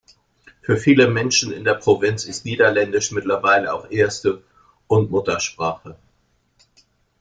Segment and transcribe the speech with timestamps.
[0.63, 4.43] Für viele Menschen in der Provinz ist Niederländisch mittlerweile auch erste
[4.87, 5.95] und Muttersprache.